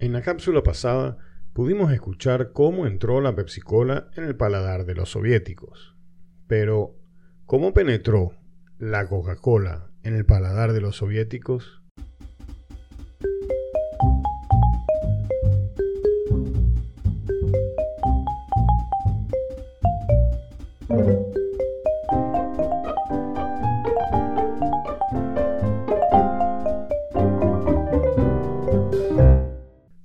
En 0.00 0.14
la 0.14 0.22
cápsula 0.22 0.62
pasada 0.62 1.18
pudimos 1.52 1.92
escuchar 1.92 2.52
cómo 2.52 2.86
entró 2.86 3.20
la 3.20 3.34
Pepsi-Cola 3.34 4.08
en 4.16 4.24
el 4.24 4.34
paladar 4.34 4.86
de 4.86 4.94
los 4.94 5.10
soviéticos. 5.10 5.94
Pero, 6.46 6.96
¿cómo 7.44 7.74
penetró 7.74 8.32
la 8.78 9.06
Coca-Cola 9.06 9.90
en 10.02 10.16
el 10.16 10.24
paladar 10.24 10.72
de 10.72 10.80
los 10.80 10.96
soviéticos? 10.96 11.79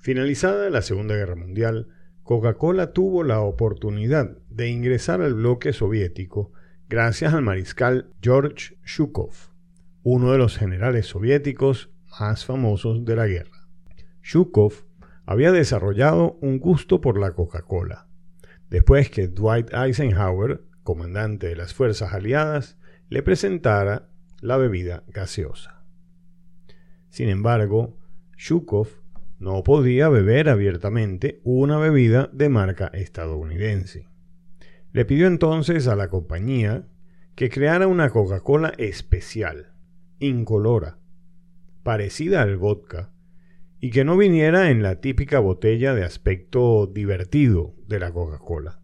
Finalizada 0.05 0.69
la 0.69 0.83
Segunda 0.83 1.15
Guerra 1.15 1.35
Mundial, 1.35 1.87
Coca-Cola 2.21 2.93
tuvo 2.93 3.23
la 3.23 3.39
oportunidad 3.39 4.37
de 4.51 4.69
ingresar 4.69 5.19
al 5.23 5.33
bloque 5.33 5.73
soviético 5.73 6.51
gracias 6.87 7.33
al 7.33 7.41
mariscal 7.41 8.11
George 8.21 8.77
Shukov, 8.85 9.33
uno 10.03 10.31
de 10.31 10.37
los 10.37 10.59
generales 10.59 11.07
soviéticos 11.07 11.89
más 12.19 12.45
famosos 12.45 13.03
de 13.03 13.15
la 13.15 13.25
guerra. 13.25 13.67
Shukov 14.21 14.85
había 15.25 15.51
desarrollado 15.51 16.37
un 16.39 16.59
gusto 16.59 17.01
por 17.01 17.19
la 17.19 17.31
Coca-Cola, 17.31 18.07
después 18.69 19.09
que 19.09 19.27
Dwight 19.27 19.73
Eisenhower, 19.73 20.61
comandante 20.83 21.47
de 21.47 21.55
las 21.55 21.73
fuerzas 21.73 22.13
aliadas, 22.13 22.77
le 23.09 23.23
presentara 23.23 24.07
la 24.39 24.57
bebida 24.57 25.03
gaseosa. 25.07 25.83
Sin 27.09 27.27
embargo, 27.27 27.97
Shukov 28.37 29.03
no 29.45 29.63
podía 29.63 30.09
beber 30.09 30.49
abiertamente 30.49 31.39
una 31.43 31.77
bebida 31.77 32.31
de 32.33 32.49
marca 32.49 32.87
estadounidense. 32.87 34.07
Le 34.91 35.05
pidió 35.05 35.27
entonces 35.27 35.87
a 35.87 35.95
la 35.95 36.09
compañía 36.09 36.87
que 37.35 37.51
creara 37.51 37.85
una 37.85 38.09
Coca-Cola 38.09 38.73
especial, 38.79 39.73
incolora, 40.17 40.97
parecida 41.83 42.41
al 42.41 42.57
vodka, 42.57 43.11
y 43.79 43.91
que 43.91 44.03
no 44.03 44.17
viniera 44.17 44.71
en 44.71 44.81
la 44.81 44.99
típica 44.99 45.37
botella 45.37 45.93
de 45.93 46.03
aspecto 46.03 46.87
divertido 46.87 47.75
de 47.85 47.99
la 47.99 48.11
Coca-Cola. 48.11 48.79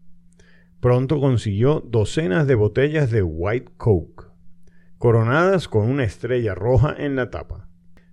Pronto 0.80 1.20
consiguió 1.20 1.80
docenas 1.80 2.46
de 2.46 2.54
botellas 2.54 3.10
de 3.10 3.24
White 3.24 3.72
Coke, 3.78 4.26
coronadas 5.00 5.68
con 5.68 5.90
una 5.90 6.04
estrella 6.04 6.54
roja 6.54 6.96
en 7.00 7.16
la 7.16 7.32
tapa. 7.32 7.68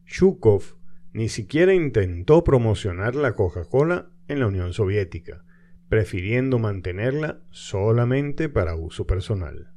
Shukov 0.07 0.78
ni 1.19 1.29
siquiera 1.29 1.75
intentó 1.75 2.45
promocionar 2.45 3.17
la 3.17 3.33
Coca-Cola 3.33 4.09
en 4.29 4.39
la 4.39 4.47
Unión 4.47 4.73
Soviética, 4.73 5.43
prefiriendo 5.89 6.61
mantenerla 6.61 7.41
solamente 7.51 8.49
para 8.49 8.77
uso 8.77 9.05
personal. 9.05 9.73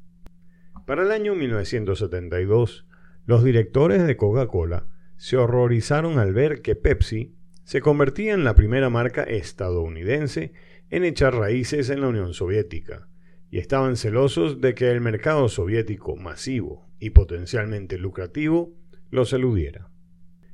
Para 0.86 1.02
el 1.02 1.12
año 1.12 1.34
1972, 1.34 2.86
los 3.26 3.44
directores 3.44 4.06
de 4.06 4.18
Coca-Cola 4.18 4.86
se 5.18 5.36
horrorizaron 5.36 6.20
al 6.20 6.32
ver 6.32 6.62
que 6.62 6.76
Pepsi 6.76 7.34
se 7.64 7.82
convertía 7.82 8.36
en 8.36 8.44
la 8.44 8.54
primera 8.54 8.92
marca 8.92 9.24
estadounidense 9.24 10.54
en 10.92 11.04
echar 11.04 11.34
raíces 11.34 11.90
en 11.90 12.02
la 12.02 12.10
Unión 12.10 12.36
Soviética, 12.36 13.08
y 13.50 13.58
estaban 13.58 13.98
celosos 13.98 14.62
de 14.62 14.76
que 14.76 14.92
el 14.92 15.02
mercado 15.02 15.50
soviético 15.50 16.16
masivo 16.16 16.88
y 17.00 17.10
potencialmente 17.10 17.98
lucrativo 17.98 18.76
los 19.10 19.34
eludiera. 19.34 19.91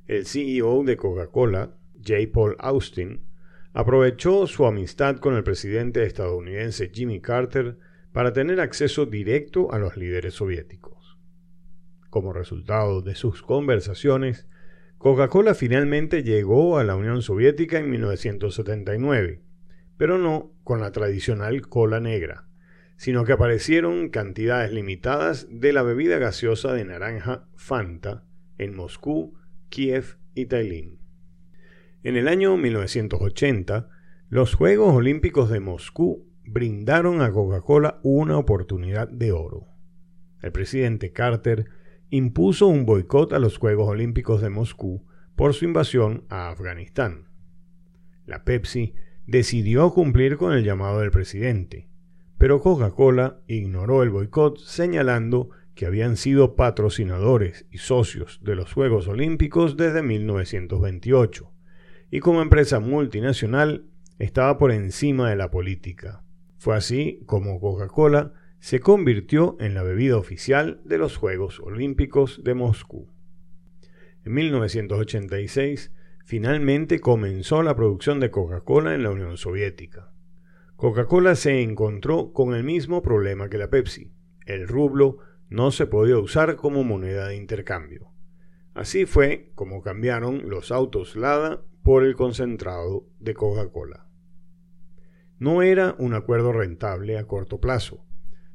El 0.07 0.25
CEO 0.25 0.85
de 0.85 0.95
Coca-Cola, 0.95 1.75
J. 1.95 2.31
Paul 2.31 2.55
Austin, 2.59 3.25
aprovechó 3.73 4.47
su 4.47 4.65
amistad 4.65 5.17
con 5.17 5.35
el 5.35 5.43
presidente 5.43 6.05
estadounidense 6.05 6.91
Jimmy 6.93 7.19
Carter 7.19 7.77
para 8.13 8.31
tener 8.31 8.61
acceso 8.61 9.05
directo 9.05 9.73
a 9.73 9.79
los 9.79 9.97
líderes 9.97 10.35
soviéticos. 10.35 11.19
Como 12.09 12.31
resultado 12.31 13.01
de 13.01 13.15
sus 13.15 13.41
conversaciones, 13.41 14.47
Coca-Cola 14.97 15.53
finalmente 15.53 16.23
llegó 16.23 16.77
a 16.77 16.85
la 16.85 16.95
Unión 16.95 17.21
Soviética 17.21 17.77
en 17.77 17.91
1979, 17.91 19.41
pero 19.97 20.17
no 20.17 20.53
con 20.63 20.79
la 20.79 20.93
tradicional 20.93 21.67
cola 21.67 21.99
negra, 21.99 22.47
sino 22.95 23.25
que 23.25 23.33
aparecieron 23.33 24.07
cantidades 24.07 24.71
limitadas 24.71 25.47
de 25.51 25.73
la 25.73 25.83
bebida 25.83 26.17
gaseosa 26.17 26.71
de 26.71 26.85
naranja 26.85 27.49
Fanta 27.57 28.23
en 28.57 28.73
Moscú 28.73 29.36
Kiev 29.69 30.17
y 30.33 30.45
Tallinn. 30.45 30.99
En 32.03 32.15
el 32.15 32.27
año 32.27 32.55
1980, 32.57 33.89
los 34.29 34.55
Juegos 34.55 34.93
Olímpicos 34.93 35.49
de 35.49 35.59
Moscú 35.59 36.27
brindaron 36.45 37.21
a 37.21 37.31
Coca-Cola 37.31 37.99
una 38.03 38.37
oportunidad 38.37 39.09
de 39.09 39.31
oro. 39.31 39.67
El 40.41 40.51
presidente 40.51 41.11
Carter 41.11 41.65
impuso 42.09 42.67
un 42.67 42.85
boicot 42.85 43.33
a 43.33 43.39
los 43.39 43.57
Juegos 43.57 43.89
Olímpicos 43.89 44.41
de 44.41 44.49
Moscú 44.49 45.05
por 45.35 45.53
su 45.53 45.65
invasión 45.65 46.23
a 46.29 46.49
Afganistán. 46.49 47.27
La 48.25 48.43
Pepsi 48.43 48.93
decidió 49.25 49.91
cumplir 49.91 50.37
con 50.37 50.53
el 50.53 50.63
llamado 50.63 50.99
del 50.99 51.11
presidente, 51.11 51.89
pero 52.37 52.61
Coca-Cola 52.61 53.41
ignoró 53.47 54.03
el 54.03 54.09
boicot 54.09 54.59
señalando 54.59 55.49
que 55.77 55.85
habían 55.85 56.17
sido 56.17 56.55
patrocinadores 56.55 57.67
y 57.69 57.77
socios 57.77 58.39
de 58.43 58.55
los 58.55 58.73
Juegos 58.73 59.07
Olímpicos 59.07 59.77
desde 59.77 60.01
1928, 60.01 61.53
y 62.09 62.19
como 62.19 62.41
empresa 62.41 62.79
multinacional 62.79 63.85
estaba 64.17 64.57
por 64.57 64.71
encima 64.71 65.29
de 65.29 65.35
la 65.35 65.51
política. 65.51 66.23
Fue 66.57 66.75
así 66.75 67.21
como 67.27 67.59
Coca-Cola 67.59 68.33
se 68.59 68.79
convirtió 68.79 69.55
en 69.59 69.75
la 69.75 69.83
bebida 69.83 70.17
oficial 70.17 70.81
de 70.83 70.97
los 70.97 71.15
Juegos 71.15 71.59
Olímpicos 71.59 72.43
de 72.43 72.55
Moscú. 72.55 73.13
En 74.25 74.33
1986, 74.33 75.93
finalmente 76.25 76.99
comenzó 76.99 77.61
la 77.61 77.75
producción 77.75 78.19
de 78.19 78.31
Coca-Cola 78.31 78.95
en 78.95 79.03
la 79.03 79.11
Unión 79.11 79.37
Soviética. 79.37 80.11
Coca-Cola 80.75 81.35
se 81.35 81.61
encontró 81.61 82.33
con 82.33 82.55
el 82.55 82.63
mismo 82.63 83.03
problema 83.03 83.47
que 83.47 83.59
la 83.59 83.69
Pepsi. 83.69 84.11
El 84.47 84.67
rublo 84.67 85.19
no 85.49 85.71
se 85.71 85.85
podía 85.85 86.17
usar 86.17 86.55
como 86.55 86.83
moneda 86.83 87.27
de 87.27 87.35
intercambio. 87.35 88.11
Así 88.73 89.05
fue 89.05 89.51
como 89.55 89.81
cambiaron 89.81 90.49
los 90.49 90.71
autos 90.71 91.15
Lada 91.15 91.61
por 91.83 92.03
el 92.03 92.15
concentrado 92.15 93.07
de 93.19 93.33
Coca-Cola. 93.33 94.05
No 95.39 95.61
era 95.61 95.95
un 95.99 96.13
acuerdo 96.13 96.51
rentable 96.51 97.17
a 97.17 97.25
corto 97.25 97.59
plazo, 97.59 98.05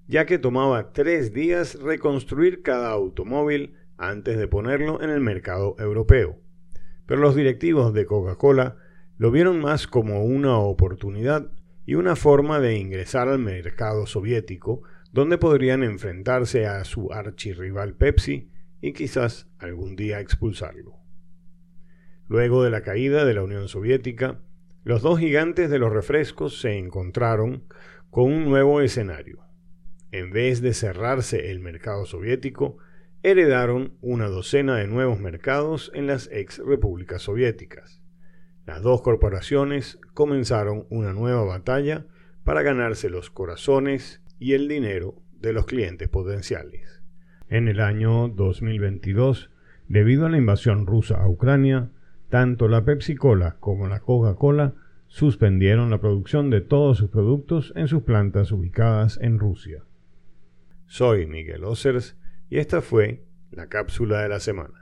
ya 0.06 0.26
que 0.26 0.38
tomaba 0.38 0.92
tres 0.92 1.32
días 1.32 1.80
reconstruir 1.80 2.62
cada 2.62 2.90
automóvil 2.90 3.74
antes 3.96 4.36
de 4.36 4.48
ponerlo 4.48 5.02
en 5.02 5.10
el 5.10 5.20
mercado 5.20 5.76
europeo. 5.78 6.38
Pero 7.06 7.20
los 7.20 7.34
directivos 7.34 7.94
de 7.94 8.04
Coca-Cola 8.04 8.76
lo 9.16 9.30
vieron 9.30 9.60
más 9.60 9.86
como 9.86 10.24
una 10.24 10.58
oportunidad 10.58 11.52
y 11.86 11.94
una 11.94 12.16
forma 12.16 12.60
de 12.60 12.76
ingresar 12.76 13.28
al 13.28 13.38
mercado 13.38 14.06
soviético 14.06 14.82
donde 15.12 15.38
podrían 15.38 15.82
enfrentarse 15.82 16.66
a 16.66 16.84
su 16.84 17.12
archirrival 17.12 17.94
Pepsi 17.94 18.50
y 18.80 18.94
quizás 18.94 19.46
algún 19.58 19.94
día 19.94 20.20
expulsarlo. 20.20 20.96
Luego 22.28 22.64
de 22.64 22.70
la 22.70 22.82
caída 22.82 23.24
de 23.24 23.34
la 23.34 23.42
Unión 23.42 23.68
Soviética, 23.68 24.40
los 24.84 25.02
dos 25.02 25.20
gigantes 25.20 25.70
de 25.70 25.78
los 25.78 25.92
refrescos 25.92 26.60
se 26.60 26.78
encontraron 26.78 27.64
con 28.10 28.24
un 28.24 28.44
nuevo 28.46 28.80
escenario. 28.80 29.44
En 30.10 30.30
vez 30.30 30.60
de 30.60 30.74
cerrarse 30.74 31.50
el 31.50 31.60
mercado 31.60 32.04
soviético, 32.06 32.78
heredaron 33.22 33.96
una 34.00 34.26
docena 34.28 34.76
de 34.76 34.86
nuevos 34.86 35.20
mercados 35.20 35.92
en 35.94 36.06
las 36.06 36.28
ex 36.32 36.58
repúblicas 36.58 37.22
soviéticas. 37.22 38.02
Las 38.66 38.82
dos 38.82 39.02
corporaciones 39.02 39.98
comenzaron 40.14 40.86
una 40.90 41.12
nueva 41.12 41.44
batalla 41.44 42.06
para 42.44 42.62
ganarse 42.62 43.10
los 43.10 43.30
corazones 43.30 44.22
y 44.42 44.54
el 44.54 44.66
dinero 44.66 45.14
de 45.40 45.52
los 45.52 45.66
clientes 45.66 46.08
potenciales. 46.08 47.00
En 47.48 47.68
el 47.68 47.78
año 47.78 48.26
2022, 48.26 49.50
debido 49.86 50.26
a 50.26 50.30
la 50.30 50.36
invasión 50.36 50.84
rusa 50.84 51.22
a 51.22 51.28
Ucrania, 51.28 51.90
tanto 52.28 52.66
la 52.66 52.84
Pepsi 52.84 53.14
Cola 53.14 53.56
como 53.60 53.86
la 53.86 54.00
Coca-Cola 54.00 54.74
suspendieron 55.06 55.90
la 55.90 56.00
producción 56.00 56.50
de 56.50 56.60
todos 56.60 56.98
sus 56.98 57.08
productos 57.08 57.72
en 57.76 57.86
sus 57.86 58.02
plantas 58.02 58.50
ubicadas 58.50 59.16
en 59.22 59.38
Rusia. 59.38 59.84
Soy 60.86 61.26
Miguel 61.26 61.62
Ossers 61.62 62.16
y 62.50 62.58
esta 62.58 62.80
fue 62.80 63.22
la 63.52 63.68
cápsula 63.68 64.22
de 64.22 64.28
la 64.28 64.40
semana. 64.40 64.81